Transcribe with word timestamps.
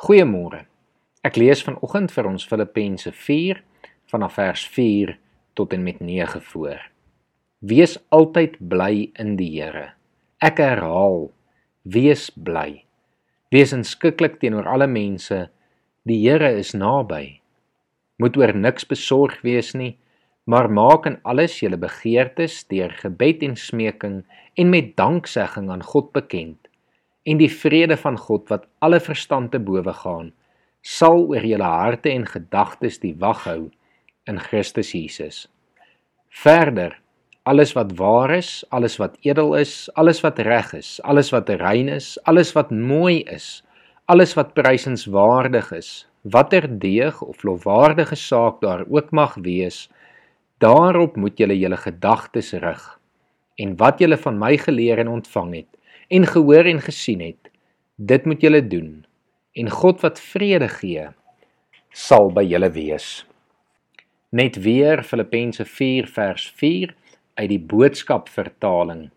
Goeiemôre. 0.00 0.62
Ek 1.28 1.34
lees 1.36 1.60
vanoggend 1.60 2.08
vir 2.14 2.24
ons 2.30 2.46
Filippense 2.48 3.10
4 3.12 3.58
vanaf 4.08 4.38
vers 4.38 4.62
4 4.72 5.10
tot 5.60 5.74
en 5.76 5.82
met 5.84 5.98
9 6.00 6.40
voor. 6.40 6.86
Wees 7.60 7.98
altyd 8.08 8.54
bly 8.70 9.10
in 9.20 9.34
die 9.36 9.50
Here. 9.58 9.90
Ek 10.40 10.62
herhaal, 10.64 11.26
wees 11.84 12.30
bly. 12.32 12.86
Wees 13.52 13.76
inskikkelik 13.76 14.40
teenoor 14.40 14.70
alle 14.72 14.88
mense. 14.88 15.42
Die 16.08 16.22
Here 16.22 16.48
is 16.48 16.72
naby. 16.72 17.42
Moet 18.16 18.40
oor 18.40 18.56
niks 18.56 18.88
besorg 18.88 19.36
wees 19.44 19.74
nie, 19.76 19.98
maar 20.48 20.72
maak 20.72 21.12
in 21.12 21.20
alles 21.28 21.60
julle 21.60 21.76
begeertes 21.76 22.62
deur 22.72 22.96
gebed 23.04 23.44
en 23.44 23.60
smeking 23.68 24.22
en 24.56 24.72
met 24.72 24.94
danksegging 24.96 25.68
aan 25.68 25.84
God 25.84 26.08
bekend 26.16 26.59
en 27.30 27.38
die 27.38 27.52
vrede 27.52 27.96
van 28.00 28.18
God 28.18 28.50
wat 28.50 28.66
alle 28.82 28.98
verstand 29.00 29.52
te 29.54 29.62
bowe 29.62 29.94
gaan 30.02 30.32
sal 30.82 31.26
oor 31.28 31.44
julle 31.44 31.68
harte 31.68 32.10
en 32.10 32.24
gedagtes 32.26 32.98
die 33.02 33.14
wag 33.20 33.44
hou 33.44 33.70
in 34.28 34.40
Christus 34.40 34.94
Jesus. 34.96 35.46
Verder 36.30 36.96
alles 37.48 37.72
wat 37.74 37.92
waar 37.98 38.30
is, 38.36 38.64
alles 38.70 38.98
wat 39.00 39.16
edel 39.26 39.54
is, 39.58 39.88
alles 39.98 40.20
wat 40.22 40.38
reg 40.44 40.72
is, 40.76 40.98
alles 41.02 41.32
wat 41.32 41.48
rein 41.48 41.88
is, 41.88 42.14
alles 42.28 42.52
wat 42.54 42.70
mooi 42.70 43.22
is, 43.32 43.62
alles 44.12 44.36
wat 44.36 44.52
prysenswaardig 44.54 45.72
is, 45.72 46.06
watter 46.22 46.68
deeg 46.68 47.22
of 47.24 47.42
lofwaardige 47.42 48.16
saak 48.16 48.60
daar 48.60 48.84
ook 48.88 49.10
mag 49.10 49.34
wees, 49.40 49.88
daarop 50.60 51.16
moet 51.16 51.40
julle 51.40 51.56
julle 51.58 51.80
gedagtes 51.80 52.52
rig. 52.52 52.84
En 53.56 53.76
wat 53.80 54.00
julle 54.00 54.20
van 54.20 54.38
my 54.38 54.56
geleer 54.60 55.00
en 55.00 55.08
ontvang 55.08 55.54
het, 55.62 55.79
en 56.10 56.26
gehoor 56.26 56.66
en 56.66 56.80
gesien 56.82 57.22
het, 57.22 57.50
dit 57.96 58.24
moet 58.26 58.42
julle 58.42 58.60
doen. 58.66 59.04
En 59.54 59.70
God 59.70 60.00
wat 60.02 60.20
vrede 60.20 60.68
gee, 60.68 61.06
sal 61.94 62.30
by 62.34 62.42
julle 62.46 62.70
wees. 62.74 63.08
Net 64.30 64.58
weer 64.62 65.02
Filippense 65.06 65.64
4 65.64 66.06
vers 66.10 66.46
4 66.58 66.94
uit 67.34 67.48
die 67.50 67.62
boodskap 67.72 68.28
vertaling. 68.30 69.08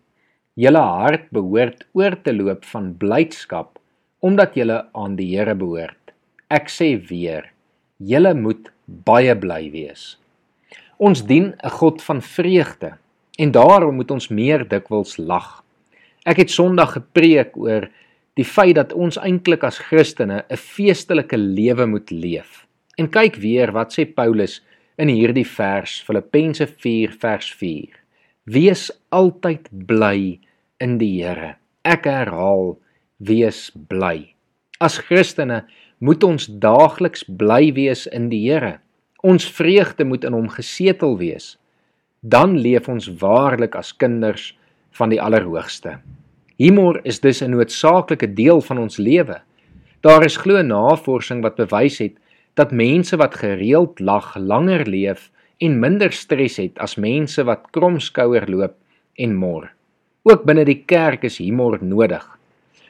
Julle 0.54 0.82
hart 0.82 1.30
behoort 1.34 1.86
oor 1.98 2.16
te 2.22 2.34
loop 2.34 2.66
van 2.70 2.92
blydskap 2.98 3.78
omdat 4.24 4.54
julle 4.56 4.78
aan 4.96 5.18
die 5.18 5.34
Here 5.34 5.52
behoort. 5.54 6.14
Ek 6.48 6.70
sê 6.72 6.94
weer, 7.10 7.50
julle 7.98 8.32
moet 8.38 8.70
baie 8.86 9.34
bly 9.36 9.68
wees. 9.74 10.14
Ons 10.96 11.24
dien 11.26 11.52
'n 11.52 11.70
God 11.70 12.02
van 12.02 12.22
vreugde 12.22 12.96
en 13.38 13.50
daarom 13.50 13.94
moet 13.94 14.10
ons 14.10 14.28
meer 14.28 14.68
dikwels 14.68 15.18
lag. 15.18 15.63
Ek 16.24 16.38
het 16.40 16.48
Sondag 16.50 16.94
gepreek 16.96 17.52
oor 17.60 17.84
die 18.40 18.46
feit 18.48 18.78
dat 18.78 18.94
ons 18.96 19.18
eintlik 19.20 19.64
as 19.68 19.76
Christene 19.76 20.44
'n 20.48 20.56
feestelike 20.56 21.36
lewe 21.36 21.86
moet 21.86 22.10
leef. 22.10 22.66
En 22.96 23.10
kyk 23.10 23.36
weer 23.36 23.72
wat 23.72 23.92
sê 23.92 24.06
Paulus 24.06 24.62
in 24.96 25.08
hierdie 25.08 25.44
vers 25.44 26.00
Filippense 26.06 26.66
4 26.66 27.12
vers 27.20 27.52
4. 27.52 27.92
Wees 28.44 28.90
altyd 29.10 29.68
bly 29.86 30.40
in 30.80 30.98
die 30.98 31.22
Here. 31.22 31.56
Ek 31.84 32.04
herhaal, 32.04 32.78
wees 33.18 33.70
bly. 33.88 34.34
As 34.80 34.98
Christene 34.98 35.66
moet 35.98 36.24
ons 36.24 36.46
daagliks 36.46 37.24
bly 37.28 37.72
wees 37.72 38.06
in 38.06 38.30
die 38.30 38.48
Here. 38.48 38.78
Ons 39.22 39.44
vreugde 39.44 40.04
moet 40.04 40.24
in 40.24 40.32
hom 40.32 40.48
gesetel 40.48 41.18
wees. 41.18 41.58
Dan 42.22 42.56
leef 42.56 42.88
ons 42.88 43.08
waarlik 43.08 43.76
as 43.76 43.92
kinders 43.92 44.54
van 44.90 45.10
die 45.10 45.20
Allerhoogste. 45.20 45.98
Humor 46.56 47.00
is 47.02 47.20
dus 47.20 47.42
'n 47.42 47.50
noodsaaklike 47.50 48.34
deel 48.34 48.60
van 48.60 48.78
ons 48.78 48.96
lewe. 48.96 49.40
Daar 50.00 50.24
is 50.24 50.36
glo 50.36 50.62
navorsing 50.62 51.42
wat 51.42 51.56
bewys 51.56 51.98
het 51.98 52.12
dat 52.54 52.70
mense 52.70 53.16
wat 53.16 53.34
gereeld 53.34 54.00
lag 54.00 54.36
langer 54.36 54.86
leef 54.86 55.30
en 55.58 55.80
minder 55.80 56.12
stres 56.12 56.56
het 56.56 56.78
as 56.78 56.94
mense 56.96 57.44
wat 57.44 57.70
kromskouer 57.70 58.46
loop 58.48 58.74
en 59.16 59.34
mor. 59.34 59.70
Ook 60.22 60.44
binne 60.44 60.64
die 60.64 60.82
kerk 60.86 61.24
is 61.24 61.38
humor 61.38 61.78
nodig. 61.80 62.38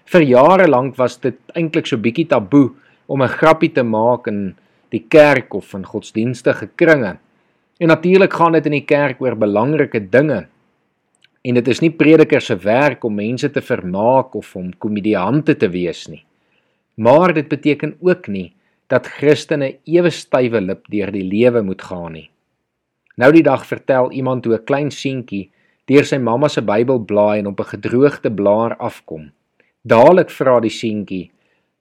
Vir 0.04 0.22
jare 0.22 0.68
lank 0.68 0.96
was 0.96 1.16
dit 1.20 1.36
eintlik 1.56 1.86
so 1.86 1.96
bietjie 1.96 2.26
taboe 2.26 2.70
om 3.06 3.22
'n 3.22 3.28
grappie 3.28 3.72
te 3.72 3.82
maak 3.82 4.26
in 4.26 4.54
die 4.90 5.04
kerk 5.08 5.54
of 5.54 5.74
in 5.74 5.84
godsdienstige 5.84 6.68
kringe. 6.76 7.16
En 7.80 7.88
natuurlik 7.88 8.32
gaan 8.32 8.52
dit 8.52 8.66
in 8.66 8.72
die 8.72 8.86
kerk 8.86 9.20
oor 9.20 9.36
belangrike 9.36 10.10
dinge, 10.10 10.46
en 11.44 11.58
dit 11.58 11.68
is 11.68 11.82
nie 11.84 11.92
predikers 11.92 12.48
se 12.48 12.56
werk 12.56 13.04
om 13.04 13.14
mense 13.20 13.50
te 13.52 13.60
vermaak 13.60 14.34
of 14.34 14.54
om 14.56 14.72
komediante 14.80 15.56
te 15.60 15.68
wees 15.68 16.06
nie. 16.08 16.24
Maar 16.96 17.34
dit 17.36 17.48
beteken 17.48 17.96
ook 18.00 18.28
nie 18.32 18.52
dat 18.88 19.10
Christene 19.18 19.74
ewe 19.84 20.10
stywe 20.10 20.60
lip 20.60 20.88
deur 20.92 21.12
die 21.12 21.24
lewe 21.24 21.62
moet 21.62 21.82
gaan 21.82 22.12
nie. 22.16 22.28
Nou 23.20 23.30
die 23.34 23.44
dag 23.46 23.66
vertel 23.66 24.10
iemand 24.12 24.44
hoe 24.44 24.56
'n 24.56 24.64
klein 24.64 24.90
seentjie 24.90 25.50
deur 25.86 26.04
sy 26.04 26.18
mamma 26.18 26.48
se 26.48 26.62
Bybel 26.62 27.04
blaai 27.04 27.38
en 27.38 27.46
op 27.46 27.60
'n 27.60 27.72
gedroogde 27.76 28.30
blaar 28.30 28.76
afkom. 28.76 29.32
Dadelik 29.82 30.30
vra 30.30 30.60
die 30.60 30.70
seentjie: 30.70 31.30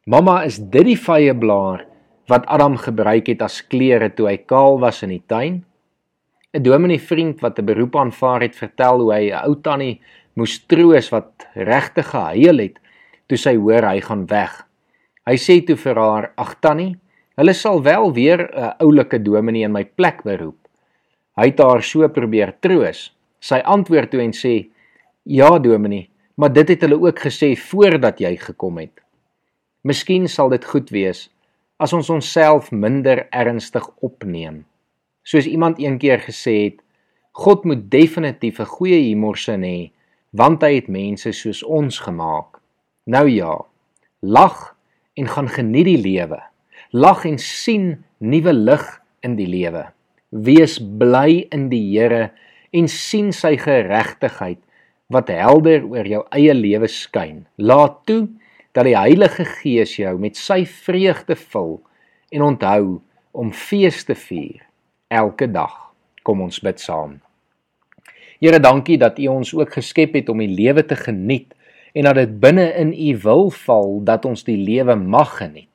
"Mamma, 0.06 0.44
is 0.44 0.58
dit 0.60 0.86
die 0.86 0.98
vye 0.98 1.34
blaar 1.34 1.86
wat 2.28 2.46
Adam 2.46 2.78
gebruik 2.78 3.28
het 3.28 3.42
as 3.42 3.68
klere 3.68 4.10
toe 4.10 4.28
hy 4.28 4.38
kaal 4.38 4.80
was 4.80 5.04
in 5.04 5.10
die 5.10 5.24
tuin?" 5.28 5.66
'n 6.54 6.62
dominee 6.62 7.02
vriend 7.02 7.40
wat 7.42 7.60
'n 7.60 7.66
beroep 7.66 7.96
aanvaar 7.96 8.42
het, 8.42 8.56
vertel 8.56 9.00
hoe 9.02 9.14
hy 9.14 9.24
'n 9.32 9.46
ou 9.48 9.56
tannie 9.62 10.02
moes 10.38 10.66
troos 10.66 11.10
wat 11.10 11.48
regtig 11.54 12.08
gehuil 12.14 12.58
het 12.58 12.78
toe 13.28 13.38
sy 13.38 13.56
hoor 13.56 13.84
hy 13.90 14.02
gaan 14.02 14.26
weg. 14.30 14.54
Hy 15.26 15.36
sê 15.38 15.66
toe 15.66 15.76
vir 15.76 15.96
haar: 15.96 16.34
"Ag 16.38 16.60
tannie, 16.60 16.98
hulle 17.38 17.54
sal 17.54 17.82
wel 17.84 18.14
weer 18.14 18.40
'n 18.54 18.74
oulike 18.80 19.20
dominee 19.24 19.64
in 19.64 19.72
my 19.72 19.84
plek 19.84 20.24
beroep." 20.24 20.68
Hy 21.38 21.46
het 21.46 21.60
haar 21.60 21.82
so 21.82 22.08
probeer 22.10 22.54
troos. 22.62 23.12
Sy 23.40 23.60
antwoord 23.66 24.12
toe 24.12 24.22
en 24.22 24.34
sê: 24.34 24.70
"Ja, 25.24 25.60
dominee, 25.60 26.10
maar 26.36 26.54
dit 26.54 26.70
het 26.70 26.82
hulle 26.82 27.02
ook 27.02 27.20
gesê 27.20 27.56
voordat 27.58 28.20
jy 28.20 28.38
gekom 28.38 28.78
het. 28.78 29.02
Miskien 29.84 30.28
sal 30.28 30.50
dit 30.50 30.66
goed 30.66 30.90
wees 30.90 31.30
as 31.80 31.94
ons 31.94 32.10
onsself 32.10 32.72
minder 32.72 33.28
ernstig 33.32 33.90
opneem." 34.02 34.66
Soos 35.24 35.48
iemand 35.48 35.80
eendag 35.80 36.26
gesê 36.28 36.56
het, 36.64 36.80
God 37.32 37.64
moet 37.64 37.90
definitief 37.90 38.60
'n 38.60 38.74
goeie 38.76 39.00
humorsin 39.08 39.64
hê, 39.64 39.92
want 40.32 40.62
hy 40.62 40.76
het 40.76 40.88
mense 40.88 41.32
soos 41.32 41.64
ons 41.64 42.00
gemaak. 42.00 42.60
Nou 43.06 43.30
ja, 43.30 43.58
lag 44.22 44.76
en 45.16 45.28
gaan 45.28 45.50
geniet 45.50 45.86
die 45.86 46.02
lewe. 46.02 46.42
Lag 46.92 47.26
en 47.26 47.38
sien 47.38 48.04
nuwe 48.20 48.54
lig 48.54 49.02
in 49.22 49.36
die 49.36 49.48
lewe. 49.48 49.88
Wees 50.30 50.80
bly 50.80 51.48
in 51.52 51.70
die 51.70 51.84
Here 51.94 52.32
en 52.72 52.88
sien 52.88 53.32
sy 53.32 53.58
geregtigheid 53.58 54.60
wat 55.08 55.30
helder 55.30 55.86
oor 55.86 56.06
jou 56.06 56.24
eie 56.32 56.54
lewe 56.54 56.88
skyn. 56.88 57.46
Laat 57.58 58.06
toe 58.06 58.28
dat 58.74 58.86
die 58.86 58.98
Heilige 58.98 59.46
Gees 59.46 59.96
jou 59.96 60.18
met 60.18 60.36
sy 60.36 60.66
vreugde 60.66 61.36
vul 61.36 61.82
en 62.32 62.42
onthou 62.42 63.02
om 63.32 63.54
fees 63.54 64.04
te 64.04 64.16
vier 64.16 64.62
elke 65.08 65.48
dag. 65.52 65.94
Kom 66.24 66.42
ons 66.42 66.60
bid 66.64 66.80
saam. 66.80 67.20
Here, 68.44 68.60
dankie 68.60 68.98
dat 69.00 69.20
U 69.20 69.28
ons 69.38 69.54
ook 69.56 69.76
geskep 69.78 70.18
het 70.20 70.30
om 70.30 70.42
die 70.44 70.52
lewe 70.52 70.84
te 70.86 70.96
geniet 71.00 71.54
en 71.94 72.08
dat 72.10 72.18
dit 72.18 72.40
binne 72.42 72.66
in 72.80 72.94
U 72.94 73.12
wil 73.24 73.50
val 73.64 74.00
dat 74.04 74.26
ons 74.26 74.44
die 74.44 74.58
lewe 74.58 74.96
mag 74.96 75.38
geniet. 75.38 75.70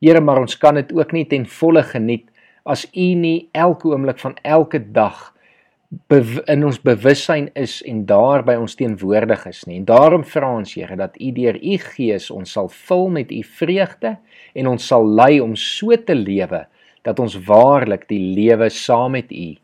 Here, 0.00 0.20
maar 0.20 0.40
ons 0.40 0.56
kan 0.58 0.78
dit 0.80 0.92
ook 0.96 1.12
nie 1.12 1.26
ten 1.28 1.44
volle 1.46 1.82
geniet 1.86 2.26
as 2.64 2.86
U 2.94 3.06
nie 3.18 3.48
elke 3.52 3.90
oomblik 3.92 4.18
van 4.22 4.36
elke 4.42 4.80
dag 4.92 5.30
in 6.46 6.62
ons 6.62 6.78
bewussyn 6.86 7.48
is 7.58 7.80
en 7.82 8.04
daar 8.06 8.44
by 8.46 8.54
ons 8.54 8.76
teenwoordig 8.78 9.42
is 9.50 9.64
nie. 9.66 9.80
En 9.80 9.88
daarom 9.88 10.22
vra 10.24 10.52
ons 10.60 10.74
Here 10.78 10.96
dat 10.96 11.18
U 11.18 11.32
deur 11.34 11.58
U 11.58 11.78
Gees 11.82 12.30
ons 12.30 12.52
sal 12.52 12.70
vul 12.70 13.08
met 13.10 13.32
U 13.34 13.40
vreugde 13.42 14.16
en 14.54 14.70
ons 14.70 14.86
sal 14.86 15.06
lei 15.06 15.40
om 15.42 15.56
so 15.58 15.96
te 15.98 16.14
lewe 16.14 16.66
dat 17.02 17.18
ons 17.18 17.36
waarlik 17.46 18.08
die 18.08 18.20
lewe 18.34 18.68
saam 18.68 19.16
met 19.16 19.32
U 19.32 19.56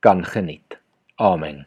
kan 0.00 0.24
geniet. 0.24 0.78
Amen. 1.14 1.66